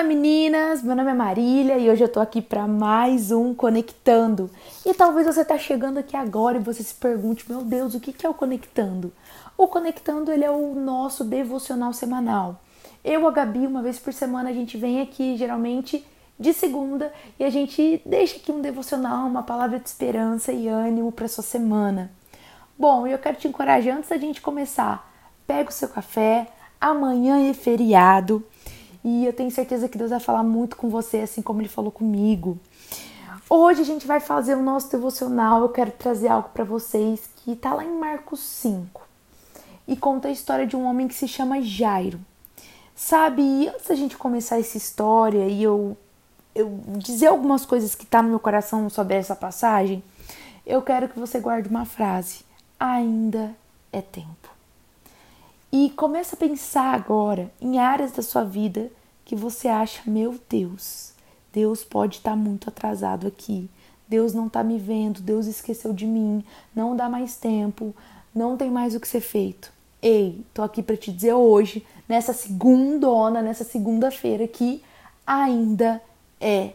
Fala 0.00 0.08
meninas, 0.08 0.82
meu 0.82 0.96
nome 0.96 1.10
é 1.10 1.14
Marília 1.14 1.76
e 1.76 1.90
hoje 1.90 2.02
eu 2.02 2.08
tô 2.08 2.20
aqui 2.20 2.40
para 2.40 2.66
mais 2.66 3.30
um 3.30 3.52
Conectando. 3.52 4.48
E 4.86 4.94
talvez 4.94 5.26
você 5.26 5.44
tá 5.44 5.58
chegando 5.58 5.98
aqui 5.98 6.16
agora 6.16 6.56
e 6.56 6.62
você 6.62 6.82
se 6.82 6.94
pergunte, 6.94 7.44
meu 7.46 7.60
Deus, 7.60 7.94
o 7.94 8.00
que 8.00 8.24
é 8.24 8.28
o 8.28 8.32
Conectando? 8.32 9.12
O 9.58 9.68
Conectando 9.68 10.32
ele 10.32 10.42
é 10.42 10.50
o 10.50 10.74
nosso 10.74 11.22
devocional 11.22 11.92
semanal. 11.92 12.62
Eu, 13.04 13.28
a 13.28 13.30
Gabi, 13.30 13.66
uma 13.66 13.82
vez 13.82 13.98
por 13.98 14.14
semana 14.14 14.48
a 14.48 14.54
gente 14.54 14.78
vem 14.78 15.02
aqui 15.02 15.36
geralmente 15.36 16.02
de 16.38 16.54
segunda 16.54 17.12
e 17.38 17.44
a 17.44 17.50
gente 17.50 18.00
deixa 18.06 18.38
aqui 18.38 18.50
um 18.50 18.62
devocional, 18.62 19.26
uma 19.26 19.42
palavra 19.42 19.78
de 19.78 19.86
esperança 19.86 20.50
e 20.50 20.66
ânimo 20.66 21.12
para 21.12 21.28
sua 21.28 21.44
semana. 21.44 22.10
Bom, 22.78 23.06
eu 23.06 23.18
quero 23.18 23.36
te 23.36 23.48
encorajar 23.48 23.98
antes 23.98 24.08
da 24.08 24.16
gente 24.16 24.40
começar. 24.40 25.12
Pega 25.46 25.68
o 25.68 25.74
seu 25.74 25.90
café, 25.90 26.46
amanhã 26.80 27.50
é 27.50 27.52
feriado 27.52 28.42
e 29.02 29.24
eu 29.24 29.32
tenho 29.32 29.50
certeza 29.50 29.88
que 29.88 29.98
Deus 29.98 30.10
vai 30.10 30.20
falar 30.20 30.42
muito 30.42 30.76
com 30.76 30.88
você, 30.88 31.18
assim 31.18 31.42
como 31.42 31.60
Ele 31.60 31.68
falou 31.68 31.90
comigo. 31.90 32.58
Hoje 33.48 33.80
a 33.80 33.84
gente 33.84 34.06
vai 34.06 34.20
fazer 34.20 34.54
o 34.54 34.62
nosso 34.62 34.90
devocional. 34.90 35.62
Eu 35.62 35.70
quero 35.70 35.90
trazer 35.90 36.28
algo 36.28 36.50
para 36.50 36.62
vocês 36.62 37.28
que 37.36 37.52
está 37.52 37.74
lá 37.74 37.84
em 37.84 37.98
Marcos 37.98 38.40
5 38.40 39.02
e 39.88 39.96
conta 39.96 40.28
a 40.28 40.30
história 40.30 40.66
de 40.66 40.76
um 40.76 40.84
homem 40.84 41.08
que 41.08 41.14
se 41.14 41.26
chama 41.26 41.60
Jairo. 41.60 42.20
Sabe, 42.94 43.66
antes 43.68 43.88
da 43.88 43.94
gente 43.94 44.16
começar 44.16 44.60
essa 44.60 44.76
história 44.76 45.48
e 45.48 45.62
eu, 45.62 45.96
eu 46.54 46.80
dizer 46.98 47.26
algumas 47.26 47.64
coisas 47.64 47.94
que 47.94 48.06
tá 48.06 48.22
no 48.22 48.28
meu 48.28 48.38
coração 48.38 48.88
sobre 48.90 49.14
essa 49.14 49.34
passagem, 49.34 50.04
eu 50.66 50.82
quero 50.82 51.08
que 51.08 51.18
você 51.18 51.40
guarde 51.40 51.68
uma 51.68 51.84
frase: 51.84 52.44
ainda 52.78 53.56
é 53.92 54.00
tempo. 54.00 54.59
E 55.72 55.90
comece 55.90 56.34
a 56.34 56.38
pensar 56.38 56.94
agora 56.94 57.52
em 57.60 57.78
áreas 57.78 58.12
da 58.12 58.22
sua 58.22 58.44
vida 58.44 58.90
que 59.24 59.36
você 59.36 59.68
acha, 59.68 60.02
meu 60.04 60.36
Deus, 60.48 61.12
Deus 61.52 61.84
pode 61.84 62.16
estar 62.16 62.32
tá 62.32 62.36
muito 62.36 62.68
atrasado 62.68 63.26
aqui. 63.26 63.70
Deus 64.08 64.34
não 64.34 64.48
está 64.48 64.64
me 64.64 64.76
vendo, 64.76 65.20
Deus 65.20 65.46
esqueceu 65.46 65.92
de 65.92 66.04
mim, 66.04 66.44
não 66.74 66.96
dá 66.96 67.08
mais 67.08 67.36
tempo, 67.36 67.94
não 68.34 68.56
tem 68.56 68.68
mais 68.68 68.96
o 68.96 69.00
que 69.00 69.06
ser 69.06 69.20
feito. 69.20 69.72
Ei, 70.02 70.44
tô 70.52 70.62
aqui 70.62 70.82
para 70.82 70.96
te 70.96 71.12
dizer 71.12 71.34
hoje, 71.34 71.86
nessa 72.08 72.32
segundona, 72.32 73.40
nessa 73.40 73.62
segunda-feira 73.62 74.48
que 74.48 74.82
ainda 75.24 76.02
é 76.40 76.72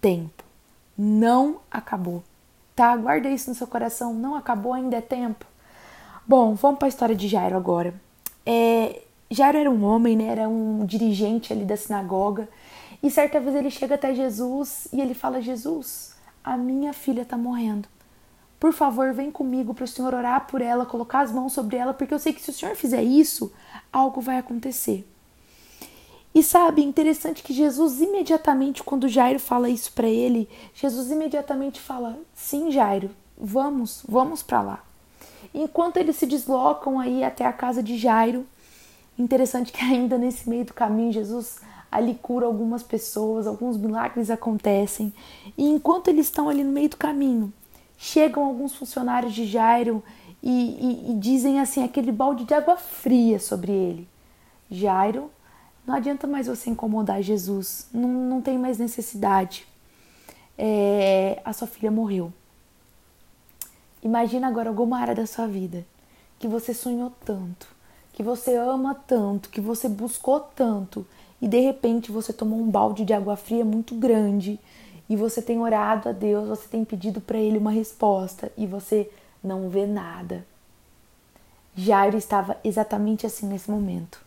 tempo. 0.00 0.44
Não 0.96 1.56
acabou. 1.68 2.22
Tá? 2.76 2.96
Guarda 2.96 3.28
isso 3.28 3.50
no 3.50 3.56
seu 3.56 3.66
coração, 3.66 4.14
não 4.14 4.36
acabou, 4.36 4.72
ainda 4.72 4.98
é 4.98 5.00
tempo. 5.00 5.44
Bom, 6.24 6.54
vamos 6.54 6.78
para 6.78 6.86
a 6.86 6.88
história 6.88 7.16
de 7.16 7.26
Jairo 7.26 7.56
agora. 7.56 8.05
É, 8.46 9.02
Jairo 9.30 9.58
era 9.58 9.70
um 9.70 9.84
homem, 9.84 10.16
né? 10.16 10.26
Era 10.26 10.48
um 10.48 10.86
dirigente 10.86 11.52
ali 11.52 11.64
da 11.64 11.76
sinagoga. 11.76 12.48
E 13.02 13.10
certa 13.10 13.40
vez 13.40 13.54
ele 13.54 13.70
chega 13.70 13.96
até 13.96 14.14
Jesus 14.14 14.88
e 14.92 15.00
ele 15.00 15.14
fala: 15.14 15.42
Jesus, 15.42 16.14
a 16.42 16.56
minha 16.56 16.92
filha 16.92 17.22
está 17.22 17.36
morrendo. 17.36 17.88
Por 18.58 18.72
favor, 18.72 19.12
vem 19.12 19.30
comigo 19.30 19.74
para 19.74 19.84
o 19.84 19.88
Senhor 19.88 20.14
orar 20.14 20.46
por 20.46 20.62
ela, 20.62 20.86
colocar 20.86 21.20
as 21.20 21.32
mãos 21.32 21.52
sobre 21.52 21.76
ela, 21.76 21.92
porque 21.92 22.14
eu 22.14 22.18
sei 22.18 22.32
que 22.32 22.40
se 22.40 22.50
o 22.50 22.54
Senhor 22.54 22.74
fizer 22.74 23.02
isso, 23.02 23.52
algo 23.92 24.20
vai 24.20 24.38
acontecer. 24.38 25.06
E 26.34 26.42
sabe, 26.42 26.82
interessante 26.82 27.42
que 27.42 27.52
Jesus 27.52 28.00
imediatamente, 28.00 28.82
quando 28.82 29.08
Jairo 29.08 29.38
fala 29.38 29.68
isso 29.68 29.92
para 29.92 30.08
ele, 30.08 30.48
Jesus 30.74 31.10
imediatamente 31.10 31.80
fala: 31.80 32.18
Sim, 32.34 32.70
Jairo, 32.70 33.10
vamos, 33.36 34.02
vamos 34.08 34.42
para 34.42 34.62
lá. 34.62 34.85
Enquanto 35.58 35.96
eles 35.96 36.16
se 36.16 36.26
deslocam 36.26 37.00
aí 37.00 37.24
até 37.24 37.46
a 37.46 37.52
casa 37.52 37.82
de 37.82 37.96
Jairo, 37.96 38.46
interessante 39.18 39.72
que 39.72 39.80
ainda 39.82 40.18
nesse 40.18 40.46
meio 40.46 40.66
do 40.66 40.74
caminho 40.74 41.10
Jesus 41.10 41.60
ali 41.90 42.14
cura 42.14 42.44
algumas 42.44 42.82
pessoas, 42.82 43.46
alguns 43.46 43.78
milagres 43.78 44.30
acontecem. 44.30 45.14
E 45.56 45.64
enquanto 45.64 46.08
eles 46.08 46.26
estão 46.26 46.50
ali 46.50 46.62
no 46.62 46.72
meio 46.72 46.90
do 46.90 46.98
caminho, 46.98 47.50
chegam 47.96 48.44
alguns 48.44 48.74
funcionários 48.74 49.32
de 49.32 49.46
Jairo 49.46 50.04
e, 50.42 50.50
e, 50.50 51.12
e 51.12 51.14
dizem 51.14 51.58
assim 51.58 51.82
aquele 51.82 52.12
balde 52.12 52.44
de 52.44 52.52
água 52.52 52.76
fria 52.76 53.38
sobre 53.38 53.72
ele. 53.72 54.06
Jairo, 54.70 55.30
não 55.86 55.94
adianta 55.94 56.26
mais 56.26 56.48
você 56.48 56.68
incomodar 56.68 57.22
Jesus, 57.22 57.88
não, 57.94 58.08
não 58.08 58.42
tem 58.42 58.58
mais 58.58 58.76
necessidade. 58.76 59.66
É, 60.58 61.40
a 61.42 61.54
sua 61.54 61.66
filha 61.66 61.90
morreu. 61.90 62.30
Imagina 64.06 64.46
agora 64.46 64.68
alguma 64.68 65.00
área 65.00 65.16
da 65.16 65.26
sua 65.26 65.48
vida 65.48 65.84
que 66.38 66.46
você 66.46 66.72
sonhou 66.72 67.12
tanto, 67.24 67.66
que 68.12 68.22
você 68.22 68.54
ama 68.54 68.94
tanto, 68.94 69.50
que 69.50 69.60
você 69.60 69.88
buscou 69.88 70.38
tanto 70.38 71.04
e 71.42 71.48
de 71.48 71.58
repente 71.58 72.12
você 72.12 72.32
tomou 72.32 72.60
um 72.60 72.70
balde 72.70 73.04
de 73.04 73.12
água 73.12 73.34
fria 73.34 73.64
muito 73.64 73.96
grande 73.96 74.60
e 75.08 75.16
você 75.16 75.42
tem 75.42 75.58
orado 75.58 76.08
a 76.08 76.12
Deus, 76.12 76.46
você 76.46 76.68
tem 76.68 76.84
pedido 76.84 77.20
para 77.20 77.36
Ele 77.36 77.58
uma 77.58 77.72
resposta 77.72 78.52
e 78.56 78.64
você 78.64 79.10
não 79.42 79.68
vê 79.68 79.86
nada. 79.86 80.46
Jairo 81.74 82.16
estava 82.16 82.56
exatamente 82.62 83.26
assim 83.26 83.48
nesse 83.48 83.68
momento. 83.68 84.24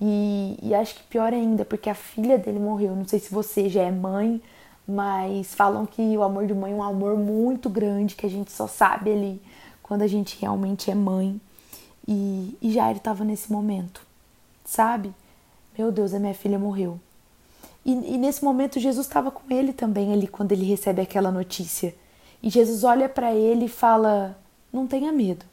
E, 0.00 0.58
e 0.62 0.74
acho 0.74 0.94
que 0.94 1.02
pior 1.02 1.34
ainda, 1.34 1.66
porque 1.66 1.90
a 1.90 1.94
filha 1.94 2.38
dele 2.38 2.58
morreu. 2.58 2.96
Não 2.96 3.06
sei 3.06 3.18
se 3.18 3.30
você 3.30 3.68
já 3.68 3.82
é 3.82 3.90
mãe, 3.90 4.40
mas 4.88 5.54
falam 5.54 5.84
que 5.84 6.16
o 6.16 6.22
amor 6.22 6.46
de 6.46 6.54
mãe 6.54 6.72
é 6.72 6.74
um 6.74 6.82
amor 6.82 7.14
muito 7.14 7.68
grande 7.68 8.16
que 8.16 8.24
a 8.24 8.30
gente 8.30 8.50
só 8.50 8.66
sabe 8.66 9.12
ali 9.12 9.42
quando 9.82 10.00
a 10.00 10.06
gente 10.06 10.40
realmente 10.40 10.90
é 10.90 10.94
mãe. 10.94 11.38
E, 12.06 12.56
e 12.62 12.72
Jair 12.72 12.96
estava 12.96 13.22
nesse 13.22 13.52
momento, 13.52 14.00
sabe? 14.64 15.12
Meu 15.76 15.92
Deus, 15.92 16.14
a 16.14 16.18
minha 16.18 16.32
filha 16.32 16.58
morreu. 16.58 16.98
E, 17.84 17.92
e 17.92 18.16
nesse 18.16 18.42
momento 18.42 18.80
Jesus 18.80 19.06
estava 19.06 19.30
com 19.30 19.42
ele 19.52 19.74
também 19.74 20.10
ali 20.10 20.26
quando 20.26 20.52
ele 20.52 20.64
recebe 20.64 21.02
aquela 21.02 21.30
notícia. 21.30 21.94
E 22.42 22.48
Jesus 22.48 22.82
olha 22.82 23.10
para 23.10 23.34
ele 23.34 23.66
e 23.66 23.68
fala: 23.68 24.38
Não 24.72 24.86
tenha 24.86 25.12
medo, 25.12 25.44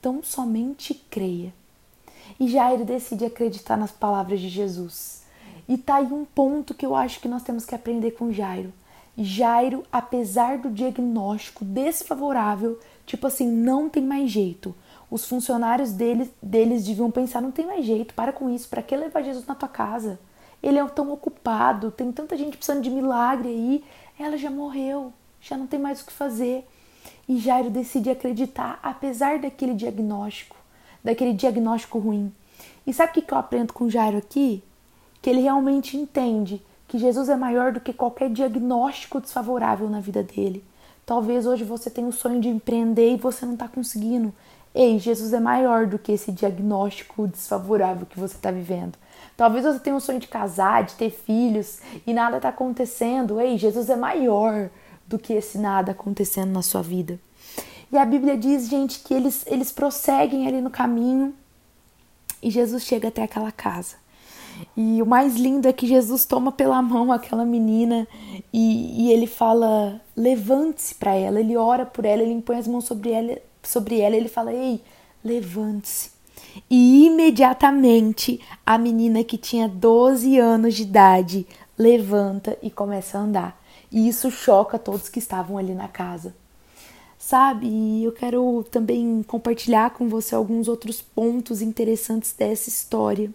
tão 0.00 0.22
somente 0.22 0.94
creia. 1.10 1.52
E 2.38 2.48
Jair 2.48 2.84
decide 2.84 3.24
acreditar 3.24 3.76
nas 3.76 3.90
palavras 3.90 4.40
de 4.40 4.48
Jesus. 4.48 5.22
E 5.70 5.78
tá 5.78 5.98
aí 5.98 6.12
um 6.12 6.24
ponto 6.24 6.74
que 6.74 6.84
eu 6.84 6.96
acho 6.96 7.20
que 7.20 7.28
nós 7.28 7.44
temos 7.44 7.64
que 7.64 7.76
aprender 7.76 8.10
com 8.10 8.32
Jairo. 8.32 8.72
Jairo, 9.16 9.84
apesar 9.92 10.58
do 10.58 10.68
diagnóstico 10.68 11.64
desfavorável, 11.64 12.80
tipo 13.06 13.24
assim, 13.28 13.48
não 13.48 13.88
tem 13.88 14.02
mais 14.02 14.32
jeito. 14.32 14.74
Os 15.08 15.24
funcionários 15.26 15.92
deles, 15.92 16.28
deles 16.42 16.84
deviam 16.84 17.08
pensar: 17.08 17.40
não 17.40 17.52
tem 17.52 17.64
mais 17.64 17.84
jeito, 17.86 18.14
para 18.14 18.32
com 18.32 18.50
isso, 18.50 18.68
para 18.68 18.82
que 18.82 18.96
levar 18.96 19.22
Jesus 19.22 19.46
na 19.46 19.54
tua 19.54 19.68
casa? 19.68 20.18
Ele 20.60 20.76
é 20.76 20.84
tão 20.88 21.12
ocupado, 21.12 21.92
tem 21.92 22.10
tanta 22.10 22.36
gente 22.36 22.56
precisando 22.56 22.82
de 22.82 22.90
milagre 22.90 23.48
aí, 23.50 23.84
ela 24.18 24.36
já 24.36 24.50
morreu, 24.50 25.12
já 25.40 25.56
não 25.56 25.68
tem 25.68 25.78
mais 25.78 26.00
o 26.00 26.06
que 26.06 26.12
fazer. 26.12 26.66
E 27.28 27.38
Jairo 27.38 27.70
decide 27.70 28.10
acreditar, 28.10 28.80
apesar 28.82 29.38
daquele 29.38 29.74
diagnóstico, 29.74 30.56
daquele 31.04 31.32
diagnóstico 31.32 32.00
ruim. 32.00 32.32
E 32.84 32.92
sabe 32.92 33.12
o 33.12 33.22
que 33.22 33.32
eu 33.32 33.38
aprendo 33.38 33.72
com 33.72 33.88
Jairo 33.88 34.18
aqui? 34.18 34.64
Que 35.20 35.28
ele 35.28 35.40
realmente 35.40 35.96
entende 35.96 36.62
que 36.88 36.98
Jesus 36.98 37.28
é 37.28 37.36
maior 37.36 37.72
do 37.72 37.80
que 37.80 37.92
qualquer 37.92 38.30
diagnóstico 38.30 39.20
desfavorável 39.20 39.88
na 39.88 40.00
vida 40.00 40.22
dele. 40.22 40.64
Talvez 41.06 41.46
hoje 41.46 41.64
você 41.64 41.90
tenha 41.90 42.08
o 42.08 42.12
sonho 42.12 42.40
de 42.40 42.48
empreender 42.48 43.14
e 43.14 43.16
você 43.16 43.44
não 43.44 43.54
está 43.54 43.68
conseguindo. 43.68 44.32
Ei, 44.74 44.98
Jesus 44.98 45.32
é 45.32 45.40
maior 45.40 45.86
do 45.86 45.98
que 45.98 46.12
esse 46.12 46.30
diagnóstico 46.30 47.26
desfavorável 47.26 48.06
que 48.06 48.18
você 48.18 48.36
está 48.36 48.50
vivendo. 48.50 48.96
Talvez 49.36 49.64
você 49.64 49.78
tenha 49.80 49.96
o 49.96 50.00
sonho 50.00 50.20
de 50.20 50.28
casar, 50.28 50.84
de 50.84 50.94
ter 50.94 51.10
filhos 51.10 51.80
e 52.06 52.12
nada 52.12 52.36
está 52.36 52.50
acontecendo. 52.50 53.40
Ei, 53.40 53.58
Jesus 53.58 53.90
é 53.90 53.96
maior 53.96 54.70
do 55.06 55.18
que 55.18 55.32
esse 55.32 55.58
nada 55.58 55.92
acontecendo 55.92 56.52
na 56.52 56.62
sua 56.62 56.82
vida. 56.82 57.18
E 57.92 57.98
a 57.98 58.04
Bíblia 58.04 58.36
diz, 58.36 58.68
gente, 58.68 59.00
que 59.00 59.12
eles, 59.12 59.44
eles 59.48 59.72
prosseguem 59.72 60.46
ali 60.46 60.60
no 60.60 60.70
caminho 60.70 61.34
e 62.40 62.50
Jesus 62.50 62.84
chega 62.84 63.08
até 63.08 63.24
aquela 63.24 63.50
casa. 63.50 63.96
E 64.76 65.00
o 65.02 65.06
mais 65.06 65.36
lindo 65.36 65.68
é 65.68 65.72
que 65.72 65.86
Jesus 65.86 66.24
toma 66.24 66.52
pela 66.52 66.80
mão 66.82 67.12
aquela 67.12 67.44
menina 67.44 68.06
e, 68.52 69.06
e 69.06 69.12
ele 69.12 69.26
fala: 69.26 70.00
levante-se 70.16 70.94
para 70.94 71.14
ela. 71.14 71.40
Ele 71.40 71.56
ora 71.56 71.86
por 71.86 72.04
ela, 72.04 72.22
ele 72.22 72.32
impõe 72.32 72.56
as 72.56 72.68
mãos 72.68 72.84
sobre 72.84 73.10
ela, 73.10 73.38
sobre 73.62 74.00
ela 74.00 74.16
ele 74.16 74.28
fala: 74.28 74.52
ei, 74.52 74.80
levante-se. 75.24 76.10
E 76.68 77.06
imediatamente 77.06 78.40
a 78.64 78.76
menina 78.76 79.22
que 79.22 79.38
tinha 79.38 79.68
12 79.68 80.38
anos 80.38 80.74
de 80.74 80.82
idade 80.82 81.46
levanta 81.78 82.58
e 82.62 82.70
começa 82.70 83.18
a 83.18 83.22
andar. 83.22 83.62
E 83.90 84.08
isso 84.08 84.30
choca 84.30 84.78
todos 84.78 85.08
que 85.08 85.18
estavam 85.18 85.58
ali 85.58 85.74
na 85.74 85.88
casa. 85.88 86.34
Sabe? 87.18 87.66
E 87.66 88.04
eu 88.04 88.12
quero 88.12 88.64
também 88.70 89.22
compartilhar 89.22 89.90
com 89.90 90.08
você 90.08 90.34
alguns 90.34 90.68
outros 90.68 91.02
pontos 91.02 91.60
interessantes 91.60 92.32
dessa 92.32 92.68
história. 92.68 93.30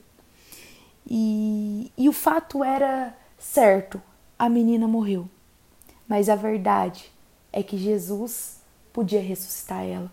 E, 1.07 1.91
e 1.97 2.09
o 2.09 2.13
fato 2.13 2.63
era 2.63 3.15
certo: 3.37 4.01
a 4.37 4.49
menina 4.49 4.87
morreu. 4.87 5.29
Mas 6.07 6.29
a 6.29 6.35
verdade 6.35 7.11
é 7.51 7.63
que 7.63 7.77
Jesus 7.77 8.59
podia 8.93 9.21
ressuscitar 9.21 9.83
ela. 9.83 10.11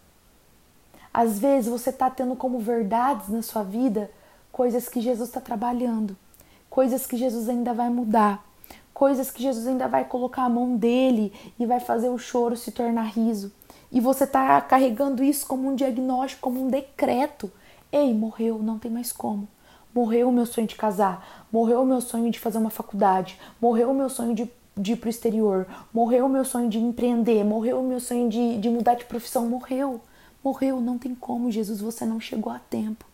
Às 1.12 1.38
vezes 1.38 1.70
você 1.70 1.90
está 1.90 2.08
tendo 2.08 2.34
como 2.34 2.58
verdades 2.58 3.28
na 3.28 3.42
sua 3.42 3.62
vida 3.62 4.10
coisas 4.50 4.88
que 4.88 5.00
Jesus 5.00 5.28
está 5.28 5.40
trabalhando, 5.40 6.16
coisas 6.70 7.06
que 7.06 7.16
Jesus 7.16 7.48
ainda 7.48 7.74
vai 7.74 7.90
mudar, 7.90 8.44
coisas 8.94 9.30
que 9.30 9.42
Jesus 9.42 9.66
ainda 9.66 9.88
vai 9.88 10.04
colocar 10.04 10.44
a 10.44 10.48
mão 10.48 10.76
dele 10.76 11.32
e 11.58 11.66
vai 11.66 11.80
fazer 11.80 12.08
o 12.08 12.18
choro 12.18 12.56
se 12.56 12.72
tornar 12.72 13.08
riso. 13.14 13.52
E 13.90 14.00
você 14.00 14.24
está 14.24 14.60
carregando 14.60 15.22
isso 15.22 15.46
como 15.46 15.68
um 15.68 15.74
diagnóstico, 15.74 16.42
como 16.42 16.64
um 16.64 16.68
decreto. 16.68 17.52
Ei, 17.90 18.14
morreu, 18.14 18.62
não 18.62 18.78
tem 18.78 18.90
mais 18.90 19.12
como. 19.12 19.46
Morreu 19.94 20.28
o 20.28 20.32
meu 20.32 20.46
sonho 20.46 20.66
de 20.66 20.74
casar, 20.74 21.46
morreu 21.52 21.82
o 21.82 21.86
meu 21.86 22.00
sonho 22.00 22.30
de 22.30 22.38
fazer 22.38 22.58
uma 22.58 22.70
faculdade, 22.70 23.38
morreu 23.60 23.90
o 23.90 23.94
meu 23.94 24.08
sonho 24.08 24.34
de, 24.34 24.50
de 24.76 24.92
ir 24.92 24.96
pro 24.96 25.10
exterior, 25.10 25.66
morreu 25.92 26.26
o 26.26 26.28
meu 26.28 26.44
sonho 26.44 26.68
de 26.68 26.78
empreender, 26.78 27.44
morreu 27.44 27.80
o 27.80 27.86
meu 27.86 28.00
sonho 28.00 28.28
de, 28.28 28.58
de 28.58 28.68
mudar 28.68 28.94
de 28.94 29.04
profissão, 29.04 29.46
morreu. 29.46 30.00
Morreu, 30.42 30.80
não 30.80 30.98
tem 30.98 31.14
como, 31.14 31.52
Jesus, 31.52 31.80
você 31.80 32.04
não 32.04 32.18
chegou 32.18 32.52
a 32.52 32.58
tempo. 32.58 33.04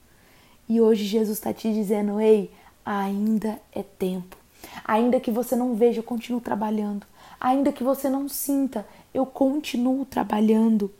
E 0.68 0.80
hoje 0.80 1.04
Jesus 1.04 1.38
está 1.38 1.52
te 1.52 1.72
dizendo: 1.72 2.20
ei, 2.20 2.50
ainda 2.84 3.58
é 3.72 3.82
tempo. 3.82 4.36
Ainda 4.84 5.20
que 5.20 5.30
você 5.30 5.54
não 5.54 5.74
veja, 5.74 6.00
eu 6.00 6.04
continuo 6.04 6.40
trabalhando. 6.40 7.06
Ainda 7.40 7.72
que 7.72 7.84
você 7.84 8.08
não 8.08 8.28
sinta, 8.28 8.86
eu 9.12 9.24
continuo 9.24 10.04
trabalhando. 10.04 10.92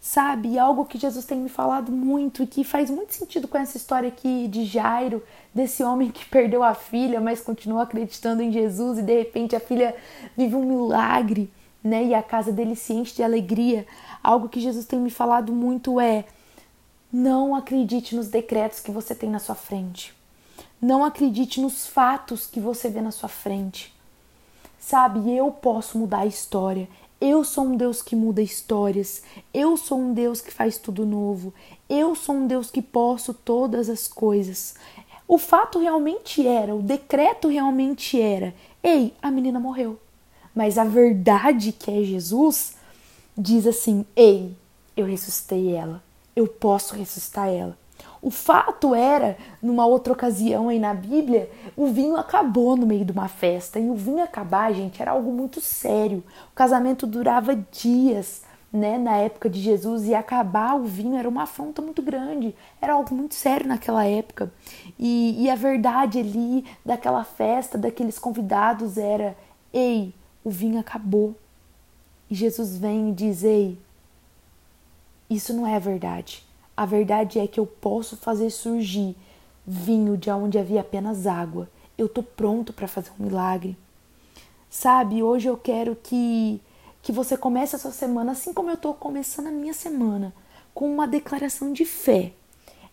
Sabe? 0.00 0.58
Algo 0.58 0.84
que 0.84 0.98
Jesus 0.98 1.24
tem 1.24 1.38
me 1.38 1.48
falado 1.48 1.90
muito 1.90 2.42
e 2.42 2.46
que 2.46 2.62
faz 2.62 2.90
muito 2.90 3.14
sentido 3.14 3.48
com 3.48 3.56
essa 3.56 3.76
história 3.76 4.08
aqui 4.08 4.46
de 4.48 4.64
Jairo, 4.64 5.22
desse 5.54 5.82
homem 5.82 6.10
que 6.10 6.26
perdeu 6.26 6.62
a 6.62 6.74
filha, 6.74 7.20
mas 7.20 7.40
continua 7.40 7.84
acreditando 7.84 8.42
em 8.42 8.52
Jesus 8.52 8.98
e 8.98 9.02
de 9.02 9.18
repente 9.18 9.56
a 9.56 9.60
filha 9.60 9.96
vive 10.36 10.54
um 10.54 10.64
milagre, 10.64 11.50
né? 11.82 12.04
E 12.04 12.14
a 12.14 12.22
casa 12.22 12.52
dele 12.52 12.76
se 12.76 12.92
enche 12.92 13.14
de 13.14 13.22
alegria. 13.22 13.86
Algo 14.22 14.48
que 14.48 14.60
Jesus 14.60 14.84
tem 14.84 15.00
me 15.00 15.10
falado 15.10 15.52
muito 15.52 15.98
é: 15.98 16.24
não 17.12 17.54
acredite 17.54 18.14
nos 18.14 18.28
decretos 18.28 18.80
que 18.80 18.90
você 18.90 19.14
tem 19.14 19.30
na 19.30 19.38
sua 19.38 19.54
frente. 19.54 20.12
Não 20.82 21.04
acredite 21.04 21.60
nos 21.60 21.86
fatos 21.86 22.46
que 22.46 22.60
você 22.60 22.90
vê 22.90 23.00
na 23.00 23.10
sua 23.10 23.28
frente. 23.28 23.94
Sabe, 24.78 25.34
eu 25.34 25.50
posso 25.50 25.96
mudar 25.96 26.18
a 26.18 26.26
história. 26.26 26.86
Eu 27.26 27.42
sou 27.42 27.64
um 27.64 27.74
Deus 27.74 28.02
que 28.02 28.14
muda 28.14 28.42
histórias. 28.42 29.22
Eu 29.52 29.78
sou 29.78 29.98
um 29.98 30.12
Deus 30.12 30.42
que 30.42 30.52
faz 30.52 30.76
tudo 30.76 31.06
novo. 31.06 31.54
Eu 31.88 32.14
sou 32.14 32.34
um 32.34 32.46
Deus 32.46 32.70
que 32.70 32.82
posso 32.82 33.32
todas 33.32 33.88
as 33.88 34.06
coisas. 34.06 34.74
O 35.26 35.38
fato 35.38 35.78
realmente 35.78 36.46
era, 36.46 36.74
o 36.74 36.82
decreto 36.82 37.48
realmente 37.48 38.20
era: 38.20 38.54
ei, 38.82 39.14
a 39.22 39.30
menina 39.30 39.58
morreu. 39.58 39.98
Mas 40.54 40.76
a 40.76 40.84
verdade 40.84 41.72
que 41.72 41.90
é 41.90 42.04
Jesus 42.04 42.74
diz 43.34 43.66
assim: 43.66 44.04
ei, 44.14 44.54
eu 44.94 45.06
ressuscitei 45.06 45.74
ela. 45.74 46.04
Eu 46.36 46.46
posso 46.46 46.94
ressuscitar 46.94 47.48
ela. 47.48 47.78
O 48.24 48.30
fato 48.30 48.94
era, 48.94 49.36
numa 49.60 49.84
outra 49.84 50.14
ocasião 50.14 50.70
aí 50.70 50.78
na 50.78 50.94
Bíblia, 50.94 51.50
o 51.76 51.88
vinho 51.88 52.16
acabou 52.16 52.74
no 52.74 52.86
meio 52.86 53.04
de 53.04 53.12
uma 53.12 53.28
festa. 53.28 53.78
E 53.78 53.90
o 53.90 53.94
vinho 53.94 54.24
acabar, 54.24 54.72
gente, 54.72 55.02
era 55.02 55.10
algo 55.10 55.30
muito 55.30 55.60
sério. 55.60 56.24
O 56.50 56.54
casamento 56.54 57.06
durava 57.06 57.54
dias, 57.54 58.40
né, 58.72 58.96
na 58.96 59.18
época 59.18 59.50
de 59.50 59.60
Jesus, 59.60 60.06
e 60.06 60.14
acabar 60.14 60.74
o 60.74 60.84
vinho 60.84 61.18
era 61.18 61.28
uma 61.28 61.42
afronta 61.42 61.82
muito 61.82 62.00
grande. 62.00 62.54
Era 62.80 62.94
algo 62.94 63.14
muito 63.14 63.34
sério 63.34 63.68
naquela 63.68 64.06
época. 64.06 64.50
E, 64.98 65.44
e 65.44 65.50
a 65.50 65.54
verdade 65.54 66.18
ali 66.18 66.64
daquela 66.82 67.24
festa, 67.24 67.76
daqueles 67.76 68.18
convidados, 68.18 68.96
era: 68.96 69.36
ei, 69.70 70.14
o 70.42 70.48
vinho 70.48 70.80
acabou. 70.80 71.34
E 72.30 72.34
Jesus 72.34 72.74
vem 72.78 73.10
e 73.10 73.12
diz: 73.12 73.44
ei, 73.44 73.78
isso 75.28 75.52
não 75.52 75.66
é 75.66 75.78
verdade. 75.78 76.42
A 76.76 76.84
verdade 76.84 77.38
é 77.38 77.46
que 77.46 77.60
eu 77.60 77.66
posso 77.66 78.16
fazer 78.16 78.50
surgir 78.50 79.16
vinho 79.66 80.16
de 80.16 80.30
onde 80.30 80.58
havia 80.58 80.80
apenas 80.80 81.26
água. 81.26 81.68
Eu 81.96 82.08
tô 82.08 82.22
pronto 82.22 82.72
para 82.72 82.88
fazer 82.88 83.10
um 83.18 83.24
milagre. 83.24 83.76
Sabe, 84.68 85.22
hoje 85.22 85.48
eu 85.48 85.56
quero 85.56 85.96
que 85.96 86.60
que 87.00 87.12
você 87.12 87.36
comece 87.36 87.76
a 87.76 87.78
sua 87.78 87.90
semana 87.90 88.32
assim 88.32 88.54
como 88.54 88.70
eu 88.70 88.78
tô 88.78 88.94
começando 88.94 89.48
a 89.48 89.50
minha 89.50 89.74
semana, 89.74 90.32
com 90.72 90.90
uma 90.90 91.06
declaração 91.06 91.70
de 91.70 91.84
fé. 91.84 92.32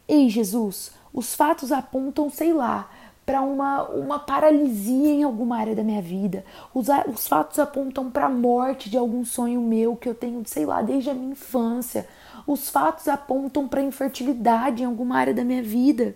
Ei, 0.06 0.28
Jesus, 0.28 0.92
os 1.14 1.34
fatos 1.34 1.72
apontam, 1.72 2.30
sei 2.30 2.52
lá, 2.52 2.90
para 3.26 3.42
uma, 3.42 3.84
uma 3.84 4.20
paralisia 4.20 5.14
em 5.14 5.24
alguma 5.24 5.58
área 5.58 5.74
da 5.74 5.82
minha 5.82 6.02
vida. 6.02 6.44
Os, 6.74 6.88
os 7.08 7.26
fatos 7.26 7.58
apontam 7.58 8.12
para 8.12 8.26
a 8.26 8.30
morte 8.30 8.90
de 8.90 8.98
algum 8.98 9.24
sonho 9.24 9.62
meu 9.62 9.96
que 9.96 10.10
eu 10.10 10.14
tenho, 10.14 10.44
sei 10.46 10.66
lá, 10.66 10.82
desde 10.82 11.10
a 11.10 11.14
minha 11.14 11.32
infância. 11.32 12.06
Os 12.46 12.70
fatos 12.70 13.08
apontam 13.08 13.68
para 13.68 13.82
infertilidade 13.82 14.84
em 14.84 14.86
alguma 14.86 15.18
área 15.18 15.34
da 15.34 15.44
minha 15.44 15.64
vida. 15.64 16.16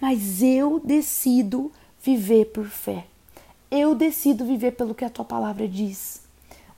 Mas 0.00 0.42
eu 0.42 0.80
decido 0.80 1.70
viver 2.02 2.46
por 2.46 2.66
fé. 2.66 3.06
Eu 3.70 3.94
decido 3.94 4.44
viver 4.44 4.72
pelo 4.72 4.94
que 4.94 5.04
a 5.04 5.10
tua 5.10 5.24
palavra 5.24 5.66
diz. 5.66 6.22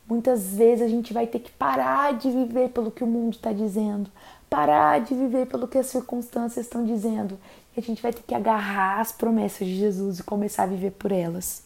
Muitas 0.08 0.55
vezes 0.55 0.82
a 0.82 0.88
gente 0.88 1.12
vai 1.12 1.26
ter 1.26 1.40
que 1.40 1.50
parar 1.50 2.14
de 2.14 2.31
viver 2.31 2.70
pelo 2.70 2.93
que 2.93 3.02
o 3.02 3.06
mundo 3.06 3.34
está 3.34 3.52
dizendo, 3.52 4.08
parar 4.49 5.00
de 5.00 5.14
viver 5.14 5.46
pelo 5.46 5.67
que 5.67 5.78
as 5.78 5.88
circunstâncias 5.88 6.64
estão 6.64 6.84
dizendo. 6.84 7.37
E 7.76 7.81
a 7.81 7.82
gente 7.82 8.00
vai 8.00 8.12
ter 8.12 8.23
que 8.23 8.34
agarrar 8.34 9.00
as 9.00 9.11
promessas 9.11 9.67
de 9.67 9.75
Jesus 9.75 10.20
e 10.20 10.23
começar 10.23 10.62
a 10.62 10.67
viver 10.67 10.93
por 10.93 11.11
elas. 11.11 11.64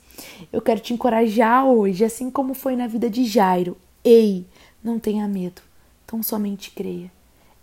Eu 0.50 0.62
quero 0.62 0.80
te 0.80 0.94
encorajar 0.94 1.66
hoje, 1.66 2.04
assim 2.04 2.30
como 2.30 2.54
foi 2.54 2.74
na 2.76 2.86
vida 2.86 3.10
de 3.10 3.24
Jairo. 3.24 3.76
Ei, 4.02 4.46
não 4.82 4.98
tenha 4.98 5.28
medo. 5.28 5.60
Tão 6.10 6.24
somente 6.24 6.72
creia. 6.72 7.08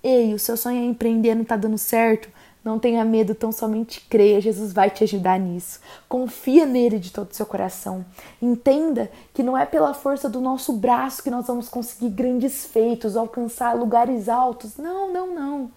Ei, 0.01 0.33
o 0.33 0.39
seu 0.39 0.55
sonho 0.55 0.81
é 0.81 0.85
empreender, 0.85 1.35
não 1.35 1.41
está 1.41 1.57
dando 1.57 1.77
certo? 1.77 2.29
Não 2.63 2.79
tenha 2.79 3.03
medo, 3.03 3.35
tão 3.35 3.51
somente 3.51 3.99
creia. 4.09 4.39
Jesus 4.39 4.71
vai 4.71 4.89
te 4.89 5.03
ajudar 5.03 5.37
nisso. 5.37 5.81
Confia 6.07 6.65
nele 6.65 6.97
de 6.97 7.11
todo 7.11 7.29
o 7.29 7.33
seu 7.33 7.45
coração. 7.45 8.05
Entenda 8.41 9.11
que 9.33 9.43
não 9.43 9.57
é 9.57 9.65
pela 9.65 9.93
força 9.93 10.29
do 10.29 10.39
nosso 10.39 10.71
braço 10.71 11.21
que 11.21 11.29
nós 11.29 11.45
vamos 11.45 11.67
conseguir 11.67 12.09
grandes 12.09 12.65
feitos, 12.65 13.17
alcançar 13.17 13.75
lugares 13.75 14.29
altos. 14.29 14.77
Não, 14.77 15.11
não, 15.11 15.35
não. 15.35 15.71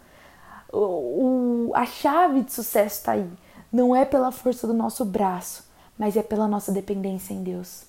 O, 0.73 1.71
o, 1.71 1.73
a 1.75 1.85
chave 1.85 2.43
de 2.43 2.53
sucesso 2.53 2.99
está 2.99 3.13
aí. 3.13 3.29
Não 3.73 3.97
é 3.97 4.05
pela 4.05 4.31
força 4.31 4.65
do 4.65 4.75
nosso 4.75 5.05
braço, 5.05 5.69
mas 5.99 6.17
é 6.17 6.23
pela 6.23 6.47
nossa 6.47 6.71
dependência 6.71 7.35
em 7.35 7.43
Deus. 7.43 7.83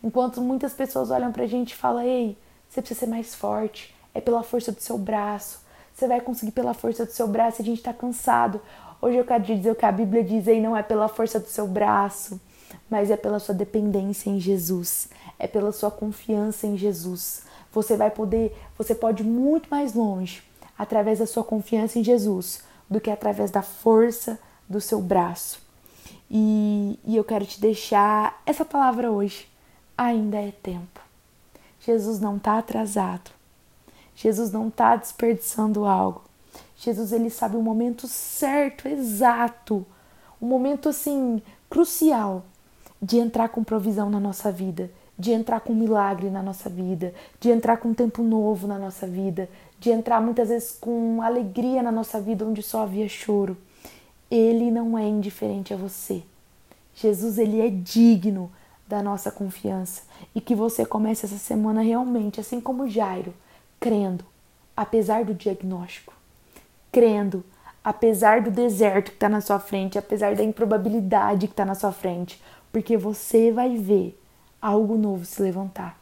Enquanto 0.00 0.40
muitas 0.40 0.72
pessoas 0.72 1.10
olham 1.10 1.32
para 1.32 1.42
a 1.42 1.48
gente 1.48 1.72
e 1.72 1.76
falam: 1.76 2.04
Ei, 2.04 2.38
você 2.68 2.80
precisa 2.80 3.00
ser 3.00 3.06
mais 3.06 3.34
forte 3.34 3.92
é 4.14 4.20
pela 4.20 4.42
força 4.42 4.72
do 4.72 4.80
seu 4.80 4.98
braço. 4.98 5.60
Você 5.94 6.06
vai 6.06 6.20
conseguir 6.20 6.52
pela 6.52 6.74
força 6.74 7.04
do 7.04 7.12
seu 7.12 7.28
braço 7.28 7.62
a 7.62 7.64
gente 7.64 7.78
está 7.78 7.92
cansado. 7.92 8.60
Hoje 9.02 9.16
eu 9.16 9.24
quero 9.24 9.44
te 9.44 9.56
dizer 9.56 9.70
o 9.70 9.74
que 9.74 9.84
a 9.84 9.92
Bíblia 9.92 10.22
diz 10.22 10.46
aí, 10.48 10.60
não 10.60 10.76
é 10.76 10.82
pela 10.82 11.08
força 11.08 11.40
do 11.40 11.48
seu 11.48 11.66
braço, 11.66 12.40
mas 12.88 13.10
é 13.10 13.16
pela 13.16 13.38
sua 13.38 13.54
dependência 13.54 14.30
em 14.30 14.38
Jesus, 14.38 15.08
é 15.38 15.46
pela 15.46 15.72
sua 15.72 15.90
confiança 15.90 16.66
em 16.66 16.76
Jesus. 16.76 17.42
Você 17.72 17.96
vai 17.96 18.10
poder, 18.10 18.56
você 18.76 18.94
pode 18.94 19.22
ir 19.22 19.26
muito 19.26 19.68
mais 19.70 19.94
longe 19.94 20.42
através 20.76 21.18
da 21.18 21.26
sua 21.26 21.44
confiança 21.44 21.98
em 21.98 22.04
Jesus 22.04 22.62
do 22.88 23.00
que 23.00 23.10
através 23.10 23.50
da 23.50 23.62
força 23.62 24.38
do 24.68 24.80
seu 24.80 25.00
braço. 25.00 25.62
E, 26.30 26.98
e 27.04 27.16
eu 27.16 27.24
quero 27.24 27.46
te 27.46 27.60
deixar 27.60 28.42
essa 28.44 28.64
palavra 28.64 29.10
hoje. 29.10 29.48
Ainda 29.96 30.38
é 30.38 30.50
tempo. 30.50 31.00
Jesus 31.80 32.20
não 32.20 32.36
está 32.36 32.58
atrasado. 32.58 33.30
Jesus 34.14 34.52
não 34.52 34.68
está 34.68 34.96
desperdiçando 34.96 35.84
algo. 35.84 36.22
Jesus 36.76 37.12
ele 37.12 37.30
sabe 37.30 37.56
o 37.56 37.62
momento 37.62 38.08
certo, 38.08 38.88
exato, 38.88 39.84
o 40.40 40.46
momento 40.46 40.88
assim 40.88 41.42
crucial 41.68 42.44
de 43.00 43.18
entrar 43.18 43.48
com 43.48 43.62
provisão 43.62 44.10
na 44.10 44.18
nossa 44.18 44.50
vida, 44.50 44.90
de 45.18 45.32
entrar 45.32 45.60
com 45.60 45.74
milagre 45.74 46.30
na 46.30 46.42
nossa 46.42 46.70
vida, 46.70 47.14
de 47.38 47.50
entrar 47.50 47.76
com 47.76 47.92
tempo 47.92 48.22
novo 48.22 48.66
na 48.66 48.78
nossa 48.78 49.06
vida, 49.06 49.48
de 49.78 49.90
entrar 49.90 50.20
muitas 50.20 50.48
vezes 50.48 50.72
com 50.72 51.20
alegria 51.22 51.82
na 51.82 51.92
nossa 51.92 52.20
vida 52.20 52.44
onde 52.44 52.62
só 52.62 52.82
havia 52.82 53.08
choro. 53.08 53.56
Ele 54.30 54.70
não 54.70 54.96
é 54.96 55.06
indiferente 55.06 55.74
a 55.74 55.76
você. 55.76 56.22
Jesus 56.94 57.38
ele 57.38 57.60
é 57.60 57.68
digno 57.68 58.50
da 58.88 59.02
nossa 59.02 59.30
confiança 59.30 60.02
e 60.34 60.40
que 60.40 60.54
você 60.54 60.84
comece 60.84 61.26
essa 61.26 61.38
semana 61.38 61.82
realmente 61.82 62.40
assim 62.40 62.60
como 62.60 62.88
Jairo 62.88 63.32
crendo, 63.80 64.24
apesar 64.76 65.24
do 65.24 65.34
diagnóstico, 65.34 66.14
crendo, 66.92 67.42
apesar 67.82 68.42
do 68.42 68.50
deserto 68.50 69.10
que 69.10 69.16
está 69.16 69.28
na 69.28 69.40
sua 69.40 69.58
frente, 69.58 69.98
apesar 69.98 70.36
da 70.36 70.44
improbabilidade 70.44 71.46
que 71.46 71.52
está 71.54 71.64
na 71.64 71.74
sua 71.74 71.90
frente, 71.90 72.40
porque 72.70 72.96
você 72.96 73.50
vai 73.50 73.76
ver 73.76 74.20
algo 74.60 74.96
novo 74.96 75.24
se 75.24 75.42
levantar. 75.42 75.98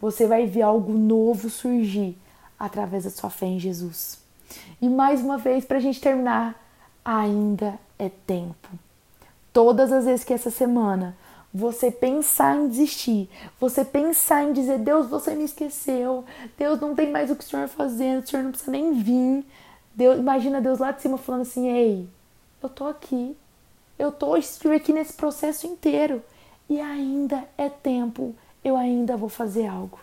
Você 0.00 0.26
vai 0.26 0.46
ver 0.46 0.62
algo 0.62 0.92
novo 0.92 1.48
surgir 1.48 2.16
através 2.58 3.04
da 3.04 3.10
sua 3.10 3.30
fé 3.30 3.46
em 3.46 3.58
Jesus. 3.58 4.20
E 4.80 4.88
mais 4.88 5.22
uma 5.22 5.38
vez, 5.38 5.64
para 5.64 5.78
a 5.78 5.80
gente 5.80 6.00
terminar, 6.00 6.62
ainda 7.04 7.78
é 7.98 8.10
tempo. 8.26 8.68
Todas 9.52 9.90
as 9.92 10.04
vezes 10.04 10.24
que 10.24 10.32
essa 10.32 10.50
semana 10.50 11.16
você 11.52 11.90
pensar 11.90 12.56
em 12.56 12.68
desistir, 12.68 13.28
você 13.58 13.84
pensar 13.84 14.44
em 14.44 14.52
dizer: 14.52 14.78
Deus, 14.78 15.08
você 15.08 15.34
me 15.34 15.44
esqueceu, 15.44 16.24
Deus 16.56 16.80
não 16.80 16.94
tem 16.94 17.10
mais 17.10 17.30
o 17.30 17.36
que 17.36 17.44
o 17.44 17.46
Senhor 17.46 17.68
fazendo, 17.68 18.22
o 18.22 18.26
Senhor 18.26 18.42
não 18.42 18.50
precisa 18.50 18.70
nem 18.70 18.94
vir. 18.94 19.44
Deus, 19.94 20.18
imagina 20.18 20.60
Deus 20.60 20.78
lá 20.78 20.92
de 20.92 21.02
cima 21.02 21.18
falando 21.18 21.42
assim: 21.42 21.68
Ei, 21.68 22.08
eu 22.62 22.68
tô 22.68 22.86
aqui, 22.86 23.36
eu 23.98 24.12
tô 24.12 24.36
estive 24.36 24.76
aqui 24.76 24.92
nesse 24.92 25.12
processo 25.12 25.66
inteiro 25.66 26.22
e 26.68 26.80
ainda 26.80 27.44
é 27.58 27.68
tempo, 27.68 28.34
eu 28.64 28.76
ainda 28.76 29.16
vou 29.16 29.28
fazer 29.28 29.66
algo. 29.66 29.98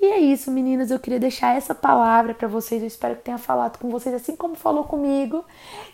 E 0.00 0.06
é 0.06 0.18
isso, 0.18 0.50
meninas. 0.50 0.90
Eu 0.90 0.98
queria 0.98 1.20
deixar 1.20 1.56
essa 1.56 1.76
palavra 1.76 2.34
para 2.34 2.48
vocês. 2.48 2.82
Eu 2.82 2.88
espero 2.88 3.14
que 3.14 3.22
tenha 3.22 3.38
falado 3.38 3.78
com 3.78 3.88
vocês 3.88 4.12
assim 4.12 4.34
como 4.34 4.56
falou 4.56 4.82
comigo. 4.82 5.44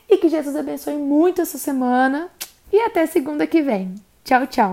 E 0.08 0.16
que 0.16 0.30
Jesus 0.30 0.56
abençoe 0.56 0.96
muito 0.96 1.42
essa 1.42 1.58
semana. 1.58 2.30
E 2.72 2.80
até 2.80 3.04
segunda 3.04 3.46
que 3.46 3.60
vem. 3.60 3.94
Tchau, 4.28 4.44
tchau. 4.44 4.72